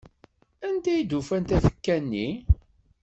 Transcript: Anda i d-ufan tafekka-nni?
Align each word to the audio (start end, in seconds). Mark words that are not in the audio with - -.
Anda 0.67 0.91
i 0.99 1.01
d-ufan 1.09 1.43
tafekka-nni? 1.49 2.29